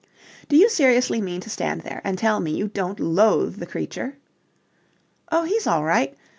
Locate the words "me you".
2.39-2.67